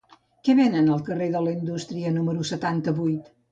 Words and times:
Què 0.47 0.55
venen 0.59 0.89
al 0.93 1.03
carrer 1.09 1.27
de 1.35 1.43
la 1.49 1.53
Indústria 1.59 2.17
número 2.17 2.49
setanta-vuit? 2.55 3.33